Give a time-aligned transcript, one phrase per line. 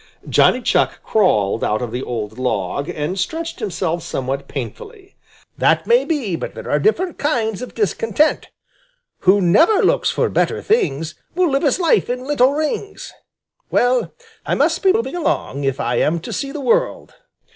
[0.27, 5.13] Johnny Chuck crawled out of the old log and stretched himself somewhat painfully.
[5.59, 8.47] "That may be, but there are different kinds of discontent.
[9.19, 13.13] Who never looks for better things Will live his life in little rings.
[13.69, 14.11] Well,
[14.43, 17.13] I must be moving along, if I am to see the world."